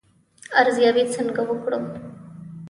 [0.61, 1.79] ارزیابي څنګه وکړو؟